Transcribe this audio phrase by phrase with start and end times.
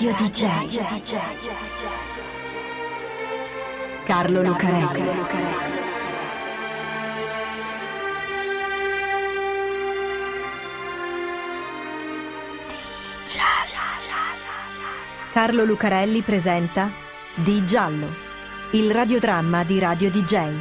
[0.00, 0.46] Radio DJ.
[4.04, 5.02] Carlo Lucarelli.
[15.32, 16.92] Carlo Lucarelli presenta
[17.34, 18.06] Di Giallo,
[18.74, 20.52] il radiodramma di Radio DJ.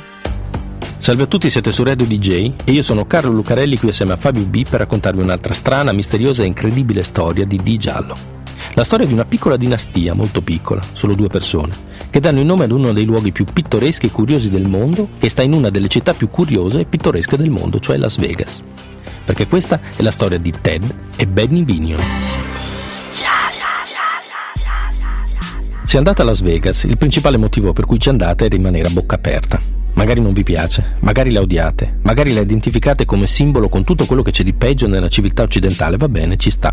[0.97, 4.17] Salve a tutti, siete su Radio DJ e io sono Carlo Lucarelli qui assieme a
[4.17, 8.36] Fabio B per raccontarvi un'altra strana, misteriosa e incredibile storia di Di Giallo.
[8.77, 11.73] La storia di una piccola dinastia, molto piccola, solo due persone,
[12.11, 15.29] che danno il nome ad uno dei luoghi più pittoreschi e curiosi del mondo e
[15.29, 18.61] sta in una delle città più curiose e pittoresche del mondo, cioè Las Vegas.
[19.25, 20.83] Perché questa è la storia di Ted
[21.15, 21.99] e Benny Binion.
[25.83, 28.91] Se andate a Las Vegas, il principale motivo per cui ci andate è rimanere a
[28.91, 29.76] bocca aperta.
[29.97, 34.21] Magari non vi piace, magari la odiate, magari la identificate come simbolo con tutto quello
[34.21, 36.71] che c'è di peggio nella civiltà occidentale, va bene, ci sta,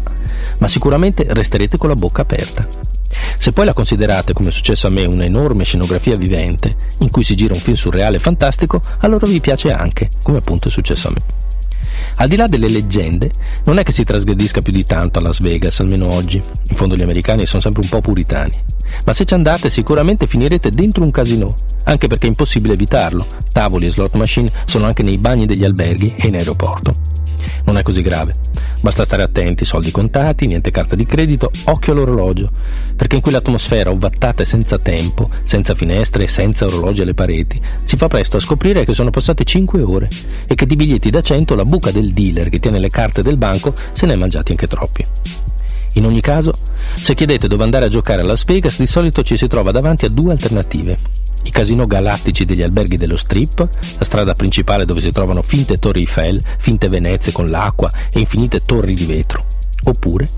[0.59, 2.69] ma sicuramente resterete con la bocca aperta.
[3.39, 7.25] Se poi la considerate, come è successo a me, una enorme scenografia vivente, in cui
[7.25, 11.09] si gira un film surreale e fantastico, allora vi piace anche, come appunto è successo
[11.09, 11.23] a me.
[12.17, 13.31] Al di là delle leggende,
[13.65, 16.43] non è che si trasgredisca più di tanto a Las Vegas, almeno oggi.
[16.69, 18.74] In fondo gli americani sono sempre un po' puritani.
[19.05, 23.27] Ma se ci andate sicuramente finirete dentro un casino, anche perché è impossibile evitarlo.
[23.53, 26.93] Tavoli e slot machine sono anche nei bagni degli alberghi e in aeroporto.
[27.65, 28.35] Non è così grave.
[28.81, 32.51] Basta stare attenti, soldi contati, niente carta di credito, occhio all'orologio,
[32.95, 37.97] perché in quell'atmosfera ovattata e senza tempo, senza finestre e senza orologi alle pareti, si
[37.97, 40.09] fa presto a scoprire che sono passate 5 ore
[40.47, 43.39] e che di biglietti da 100 la buca del dealer che tiene le carte del
[43.39, 45.05] banco se ne è mangiati anche troppi.
[45.95, 46.53] In ogni caso,
[46.95, 50.05] se chiedete dove andare a giocare a Las Vegas, di solito ci si trova davanti
[50.05, 55.13] a due alternative i casino galattici degli alberghi dello strip, la strada principale dove si
[55.13, 59.45] trovano finte torri Eiffel, finte Venezie con l'acqua e infinite torri di vetro,
[59.85, 60.29] oppure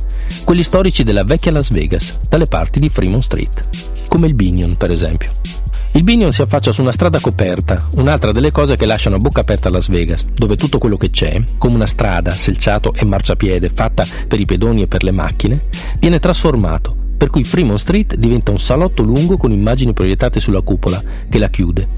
[0.44, 4.90] quelli storici della vecchia Las Vegas, dalle parti di Fremont Street, come il Binion per
[4.90, 5.30] esempio.
[5.96, 9.40] Il Binion si affaccia su una strada coperta, un'altra delle cose che lasciano a bocca
[9.40, 14.04] aperta Las Vegas, dove tutto quello che c'è, come una strada, selciato e marciapiede fatta
[14.28, 15.64] per i pedoni e per le macchine,
[15.98, 21.02] viene trasformato per cui Fremont Street diventa un salotto lungo con immagini proiettate sulla cupola
[21.30, 21.88] che la chiude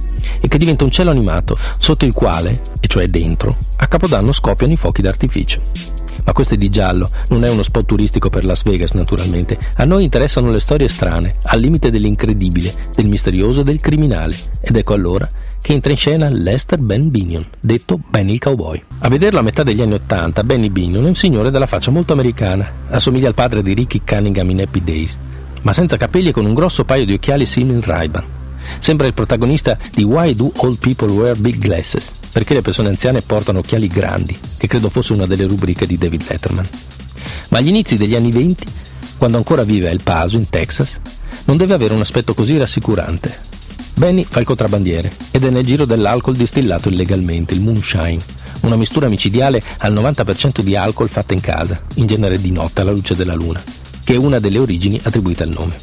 [0.41, 4.75] e che diventa un cielo animato sotto il quale, e cioè dentro, a Capodanno scoppiano
[4.75, 5.61] i fuochi d'artificio.
[6.25, 9.59] Ma questo è di giallo, non è uno spot turistico per Las Vegas naturalmente.
[9.77, 14.37] A noi interessano le storie strane, al limite dell'incredibile, del misterioso e del criminale.
[14.61, 15.27] Ed ecco allora
[15.61, 18.83] che entra in scena Lester Ben Binion, detto Benny il Cowboy.
[19.01, 22.13] A vederlo a metà degli anni Ottanta, Benny Binion è un signore dalla faccia molto
[22.13, 25.17] americana, assomiglia al padre di Ricky Cunningham in Happy Days,
[25.63, 28.25] ma senza capelli e con un grosso paio di occhiali simil Ray-Ban.
[28.79, 32.11] Sembra il protagonista di Why Do Old People Wear Big Glasses?
[32.39, 36.23] Perché le persone anziane portano occhiali grandi, che credo fosse una delle rubriche di David
[36.29, 36.69] Letterman.
[37.49, 38.65] Ma agli inizi degli anni 20,
[39.17, 41.01] quando ancora vive a El Paso, in Texas,
[41.47, 43.37] non deve avere un aspetto così rassicurante.
[43.95, 48.23] Benny fa il contrabbandiere ed è nel giro dell'alcol distillato illegalmente, il moonshine,
[48.61, 52.93] una mistura micidiale al 90% di alcol fatta in casa, in genere di notte alla
[52.93, 53.61] luce della luna,
[54.05, 55.75] che è una delle origini attribuite al nome.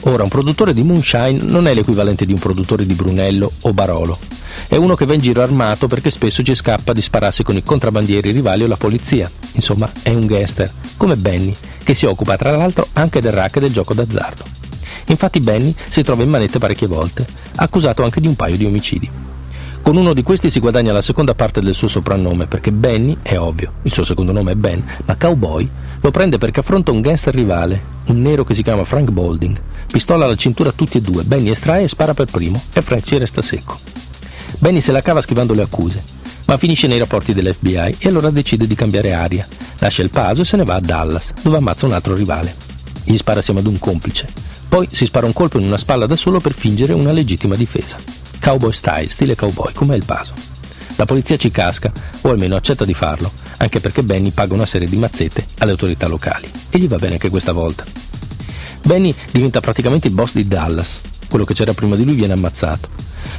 [0.00, 4.35] Ora, un produttore di moonshine non è l'equivalente di un produttore di Brunello o Barolo.
[4.68, 7.62] È uno che va in giro armato perché spesso ci scappa di spararsi con i
[7.62, 9.30] contrabbandieri rivali o la polizia.
[9.52, 11.54] Insomma, è un gangster, come Benny,
[11.84, 14.44] che si occupa tra l'altro anche del racket del gioco d'azzardo.
[15.06, 17.24] Infatti Benny si trova in manette parecchie volte,
[17.56, 19.08] accusato anche di un paio di omicidi.
[19.82, 23.38] Con uno di questi si guadagna la seconda parte del suo soprannome perché Benny, è
[23.38, 27.32] ovvio, il suo secondo nome è Ben, ma Cowboy lo prende perché affronta un gangster
[27.32, 29.60] rivale, un nero che si chiama Frank Bolding.
[29.86, 33.16] Pistola alla cintura tutti e due, Benny estrae e spara per primo e Frank ci
[33.16, 33.95] resta secco.
[34.58, 36.02] Benny se la cava schivando le accuse,
[36.46, 39.46] ma finisce nei rapporti dell'FBI e allora decide di cambiare aria.
[39.78, 42.54] Lascia il paso e se ne va a Dallas, dove ammazza un altro rivale.
[43.04, 44.26] Gli spara assieme ad un complice.
[44.68, 47.96] Poi si spara un colpo in una spalla da solo per fingere una legittima difesa.
[48.40, 50.34] Cowboy style, stile cowboy, come il paso.
[50.96, 51.92] La polizia ci casca,
[52.22, 56.08] o almeno accetta di farlo, anche perché Benny paga una serie di mazzette alle autorità
[56.08, 56.50] locali.
[56.70, 57.84] E gli va bene anche questa volta.
[58.82, 61.00] Benny diventa praticamente il boss di Dallas.
[61.28, 62.88] Quello che c'era prima di lui viene ammazzato.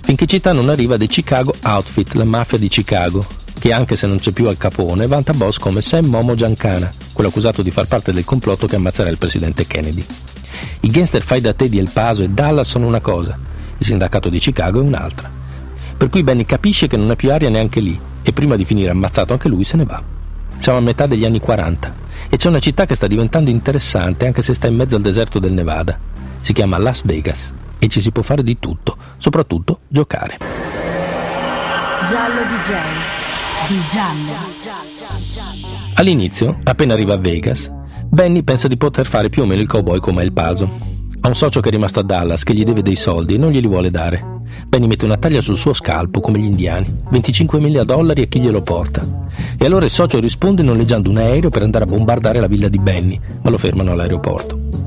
[0.02, 3.26] Finché città non arriva The Chicago Outfit, la mafia di Chicago,
[3.60, 7.30] che anche se non c'è più al capone, vanta boss come Sam Momo Giancana, quello
[7.30, 10.06] accusato di far parte del complotto che ammazzerà il presidente Kennedy.
[10.82, 13.38] I gangster fai da te di El Paso e Dallas sono una cosa,
[13.78, 15.30] il sindacato di Chicago è un'altra.
[15.98, 18.92] Per cui Benny capisce che non ha più aria neanche lì e prima di finire
[18.92, 20.02] ammazzato anche lui se ne va.
[20.58, 21.96] Siamo a metà degli anni 40
[22.30, 25.40] e c'è una città che sta diventando interessante anche se sta in mezzo al deserto
[25.40, 25.98] del Nevada.
[26.40, 30.38] Si chiama Las Vegas e ci si può fare di tutto, soprattutto giocare.
[32.06, 32.72] Giallo DJ.
[33.68, 34.56] Di giallo.
[35.96, 37.72] All'inizio, appena arriva a Vegas,
[38.10, 40.70] Benny pensa di poter fare più o meno il cowboy come El Paso.
[41.20, 43.52] Ha un socio che è rimasto a Dallas che gli deve dei soldi e non
[43.52, 44.36] glieli vuole dare.
[44.68, 48.62] Benny mette una taglia sul suo scalpo come gli indiani, 25.000 dollari a chi glielo
[48.62, 49.06] porta.
[49.58, 52.80] E allora il socio risponde noleggiando un aereo per andare a bombardare la villa di
[52.80, 54.87] Benny, ma lo fermano all'aeroporto.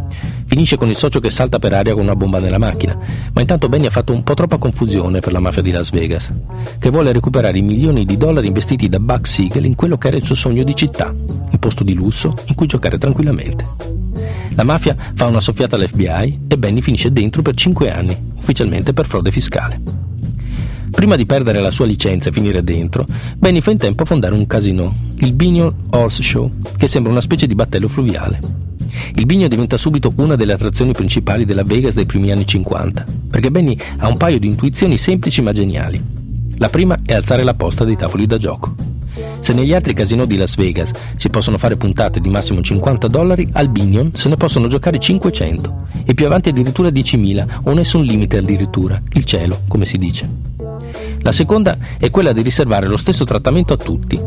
[0.50, 2.98] Finisce con il socio che salta per aria con una bomba nella macchina,
[3.32, 6.32] ma intanto Benny ha fatto un po' troppa confusione per la mafia di Las Vegas,
[6.80, 10.16] che vuole recuperare i milioni di dollari investiti da Buck Siegel in quello che era
[10.16, 13.64] il suo sogno di città, un posto di lusso in cui giocare tranquillamente.
[14.56, 19.06] La mafia fa una soffiata all'FBI e Benny finisce dentro per 5 anni, ufficialmente per
[19.06, 19.80] frode fiscale.
[20.90, 23.06] Prima di perdere la sua licenza e finire dentro,
[23.36, 27.20] Benny fa in tempo a fondare un casino, il Binion Horse Show, che sembra una
[27.20, 28.69] specie di battello fluviale.
[29.14, 33.50] Il Bigno diventa subito una delle attrazioni principali della Vegas dei primi anni 50, perché
[33.50, 36.02] Benny ha un paio di intuizioni semplici ma geniali.
[36.58, 38.74] La prima è alzare la posta dei tavoli da gioco.
[39.40, 43.48] Se negli altri casinò di Las Vegas si possono fare puntate di massimo 50 dollari,
[43.52, 48.36] al Binion se ne possono giocare 500 e più avanti addirittura 10.000 o nessun limite
[48.36, 50.28] addirittura, il cielo, come si dice.
[51.22, 54.18] La seconda è quella di riservare lo stesso trattamento a tutti,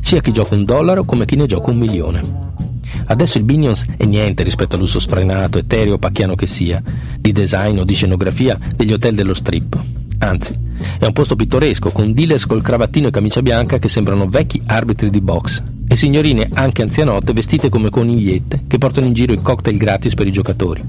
[0.00, 2.50] sia chi gioca un dollaro come chi ne gioca un milione.
[3.06, 6.82] Adesso il Binions è niente rispetto all'uso sfrenato, etereo, pacchiano che sia,
[7.18, 9.80] di design o di scenografia degli hotel dello strip.
[10.18, 10.56] Anzi,
[10.98, 15.10] è un posto pittoresco, con dealers col cravattino e camicia bianca che sembrano vecchi arbitri
[15.10, 19.76] di box e signorine anche anzianotte vestite come conigliette che portano in giro i cocktail
[19.76, 20.82] gratis per i giocatori.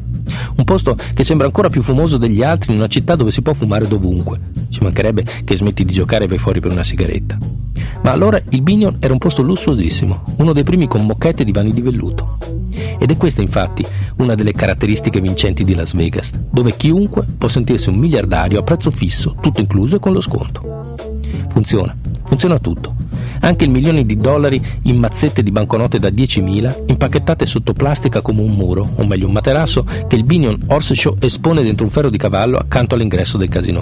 [0.56, 3.54] Un posto che sembra ancora più fumoso degli altri in una città dove si può
[3.54, 4.40] fumare dovunque.
[4.70, 7.63] Ci mancherebbe che smetti di giocare e vai fuori per una sigaretta.
[8.04, 11.72] Ma allora il Binion era un posto lussuosissimo, uno dei primi con mocchette e divani
[11.72, 12.38] di velluto.
[13.00, 13.86] Ed è questa infatti
[14.18, 18.92] una delle caratteristiche vincenti di Las Vegas, dove chiunque può sentirsi un miliardario a prezzo
[18.92, 20.96] fisso, tutto incluso e con lo sconto.
[21.50, 21.96] Funziona,
[22.26, 22.94] funziona tutto.
[23.40, 28.42] Anche il milione di dollari in mazzette di banconote da 10.000, impacchettate sotto plastica come
[28.42, 32.10] un muro, o meglio un materasso, che il Binion Horse Show espone dentro un ferro
[32.10, 33.82] di cavallo accanto all'ingresso del casino.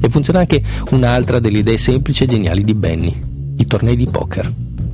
[0.00, 4.52] E funziona anche un'altra delle idee semplici e geniali di Benny, i tornei di poker.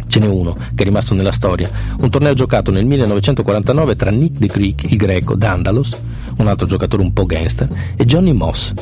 [0.09, 1.71] Ce n'è uno che è rimasto nella storia,
[2.01, 5.95] un torneo giocato nel 1949 tra Nick the Greek, il greco, Dandalos,
[6.39, 8.73] un altro giocatore un po' gangster, e Johnny Moss.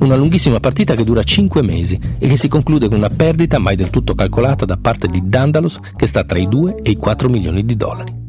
[0.00, 3.76] Una lunghissima partita che dura 5 mesi e che si conclude con una perdita mai
[3.76, 7.28] del tutto calcolata da parte di Dandalos che sta tra i 2 e i 4
[7.28, 8.22] milioni di dollari.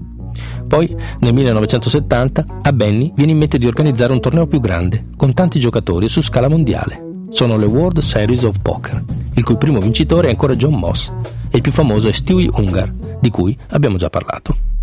[0.67, 5.33] Poi, nel 1970, a Benny viene in mente di organizzare un torneo più grande, con
[5.33, 7.04] tanti giocatori su scala mondiale.
[7.35, 9.03] Sono le World Series of Poker,
[9.33, 11.11] il cui primo vincitore è ancora John Moss,
[11.49, 12.89] e il più famoso è Stewie Ungar,
[13.19, 14.74] di cui abbiamo già parlato.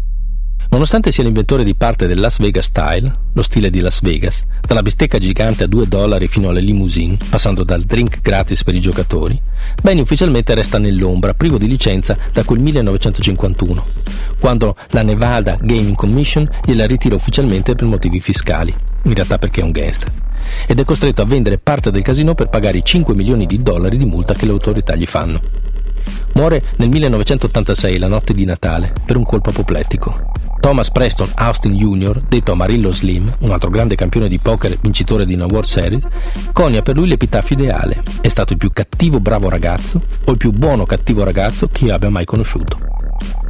[0.73, 4.81] Nonostante sia l'inventore di parte del Las Vegas Style, lo stile di Las Vegas, dalla
[4.81, 9.39] bistecca gigante a 2 dollari fino alle limousine, passando dal drink gratis per i giocatori,
[9.83, 13.85] Benny ufficialmente resta nell'ombra, privo di licenza da quel 1951,
[14.41, 19.65] quando la Nevada Gaming Commission gliela ritira ufficialmente per motivi fiscali, in realtà perché è
[19.65, 20.11] un gangster,
[20.67, 23.99] ed è costretto a vendere parte del casino per pagare i 5 milioni di dollari
[23.99, 25.39] di multa che le autorità gli fanno.
[26.33, 30.32] Muore nel 1986, la notte di Natale, per un colpo apoplettico.
[30.63, 35.35] Thomas Preston Austin Jr., detto Amarillo Slim, un altro grande campione di poker vincitore di
[35.35, 36.07] una World Series,
[36.53, 38.01] conia per lui l'epitaffio ideale.
[38.21, 41.95] È stato il più cattivo bravo ragazzo o il più buono cattivo ragazzo che io
[41.95, 42.77] abbia mai conosciuto.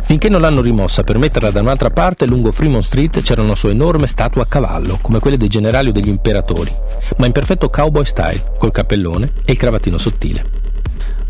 [0.01, 3.71] Finché non l'hanno rimossa per metterla da un'altra parte, lungo Fremont Street c'era una sua
[3.71, 6.75] enorme statua a cavallo, come quelle dei generali o degli imperatori,
[7.19, 10.72] ma in perfetto cowboy style, col cappellone e il cravattino sottile.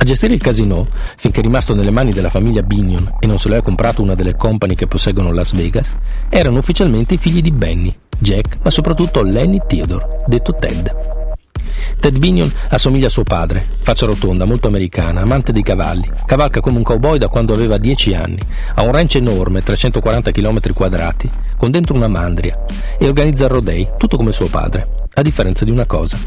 [0.03, 0.85] A gestire il casino,
[1.17, 4.17] finché è rimasto nelle mani della famiglia Binion e non se lo ha comprato una
[4.17, 5.95] delle company che posseggono Las Vegas,
[6.29, 10.93] erano ufficialmente i figli di Benny, Jack, ma soprattutto Lenny Theodore, detto Ted.
[12.01, 16.79] Ted Binion assomiglia a suo padre, faccia rotonda, molto americana, amante dei cavalli, cavalca come
[16.79, 18.39] un cowboy da quando aveva 10 anni,
[18.75, 22.59] ha un ranch enorme, 340 km quadrati, con dentro una mandria,
[22.99, 26.19] e organizza rodei, tutto come suo padre, a differenza di una cosa.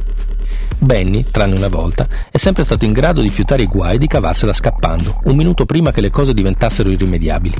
[0.78, 4.08] Benny, tranne una volta, è sempre stato in grado di fiutare i guai e di
[4.08, 7.56] cavarsela scappando, un minuto prima che le cose diventassero irrimediabili.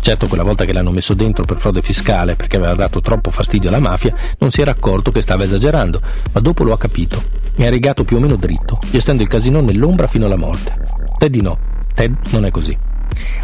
[0.00, 3.68] Certo, quella volta che l'hanno messo dentro per frode fiscale perché aveva dato troppo fastidio
[3.68, 6.00] alla mafia, non si era accorto che stava esagerando,
[6.32, 7.22] ma dopo lo ha capito
[7.56, 10.76] e ha rigato più o meno dritto, gestendo il casino nell'ombra fino alla morte.
[11.16, 11.58] Ted no,
[11.94, 12.76] Ted non è così.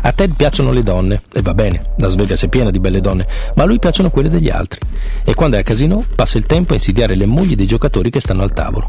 [0.03, 3.27] A Ted piacciono le donne, e va bene, Las Vegas è piena di belle donne,
[3.55, 4.81] ma a lui piacciono quelle degli altri.
[5.25, 8.21] E quando è al casino passa il tempo a insidiare le mogli dei giocatori che
[8.21, 8.87] stanno al tavolo.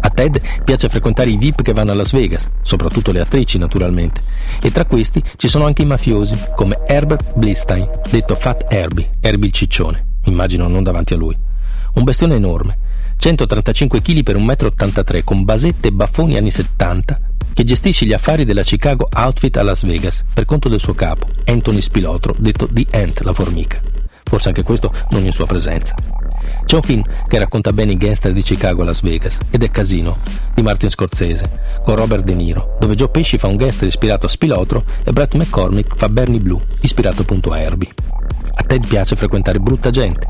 [0.00, 4.20] A Ted piace frequentare i VIP che vanno a Las Vegas, soprattutto le attrici naturalmente,
[4.60, 9.46] e tra questi ci sono anche i mafiosi, come Herbert Blistein, detto Fat Herbie, Herbie
[9.46, 11.36] il ciccione, immagino non davanti a lui.
[11.94, 12.78] Un bestione enorme,
[13.16, 17.18] 135 kg per 1,83 m, con basette e baffoni anni 70,
[17.52, 21.26] che gestisce gli affari della Chicago Outfit a Las Vegas per conto del suo capo,
[21.44, 23.80] Anthony Spilotro, detto The Ant, la formica.
[24.24, 25.94] Forse anche questo non in sua presenza.
[26.64, 29.70] C'è un film che racconta bene i gangster di Chicago a Las Vegas ed è
[29.70, 30.18] Casino
[30.54, 31.44] di Martin Scorsese
[31.84, 35.34] con Robert De Niro, dove Joe Pesci fa un gangster ispirato a Spilotro e Brett
[35.34, 37.92] McCormick fa Bernie Blue, ispirato appunto a Herbie.
[38.54, 40.26] A Ted piace frequentare brutta gente.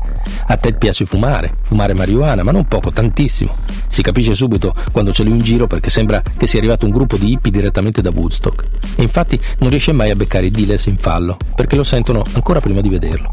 [0.47, 3.55] A Ted piace fumare, fumare marijuana, ma non poco, tantissimo.
[3.87, 7.17] Si capisce subito quando c'è lui in giro perché sembra che sia arrivato un gruppo
[7.17, 8.65] di hippie direttamente da Woodstock.
[8.95, 12.59] E infatti non riesce mai a beccare i dealers in fallo, perché lo sentono ancora
[12.59, 13.31] prima di vederlo.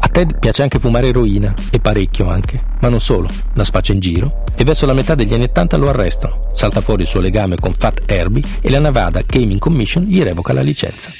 [0.00, 4.00] A Ted piace anche fumare eroina, e parecchio anche, ma non solo, la spaccia in
[4.00, 7.56] giro e verso la metà degli anni 80 lo arrestano, salta fuori il suo legame
[7.56, 11.10] con Fat Herbie e la Nevada Gaming Commission gli revoca la licenza.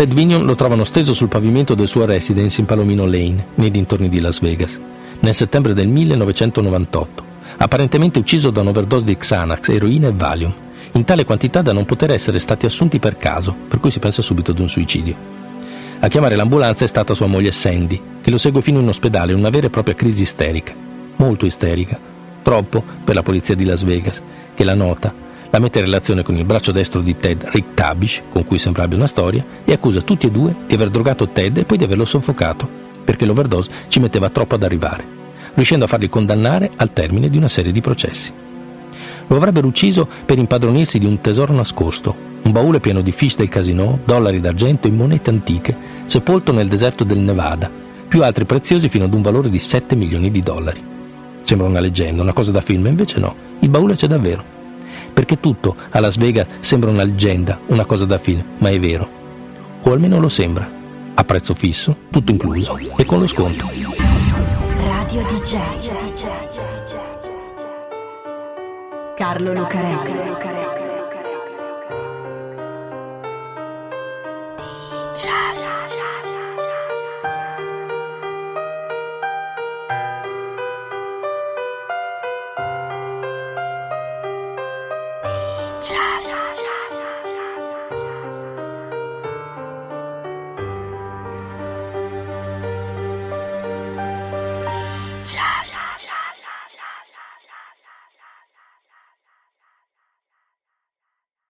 [0.00, 4.08] Ted Binion lo trovano steso sul pavimento del suo residence in Palomino Lane, nei dintorni
[4.08, 4.80] di Las Vegas,
[5.18, 7.24] nel settembre del 1998,
[7.58, 10.54] apparentemente ucciso da un'overdose di Xanax, eroina e Valium,
[10.92, 14.22] in tale quantità da non poter essere stati assunti per caso, per cui si pensa
[14.22, 15.14] subito ad un suicidio.
[15.98, 19.38] A chiamare l'ambulanza è stata sua moglie Sandy, che lo segue fino in ospedale in
[19.38, 20.72] una vera e propria crisi isterica,
[21.16, 21.98] molto isterica,
[22.40, 24.22] troppo per la polizia di Las Vegas,
[24.54, 28.22] che la nota la mette in relazione con il braccio destro di Ted, Rick Tabish,
[28.30, 31.58] con cui sembra abbia una storia, e accusa tutti e due di aver drogato Ted
[31.58, 32.68] e poi di averlo soffocato,
[33.04, 35.04] perché l'overdose ci metteva troppo ad arrivare,
[35.54, 38.32] riuscendo a farli condannare al termine di una serie di processi.
[39.26, 43.48] Lo avrebbero ucciso per impadronirsi di un tesoro nascosto, un baule pieno di fish del
[43.48, 45.76] casino, dollari d'argento e monete antiche,
[46.06, 47.70] sepolto nel deserto del Nevada,
[48.08, 50.82] più altri preziosi fino ad un valore di 7 milioni di dollari.
[51.42, 54.58] Sembra una leggenda, una cosa da film, invece no, il baule c'è davvero
[55.20, 59.06] perché tutto a Las Vegas sembra una leggenda, una cosa da film, ma è vero.
[59.82, 60.66] O almeno lo sembra.
[61.12, 63.68] A prezzo fisso, tutto incluso e con lo sconto.
[64.78, 65.58] Radio DJ.
[69.14, 70.12] Carlo Lucarelli.
[74.56, 75.59] DJ.
[85.80, 86.79] 恰恰恰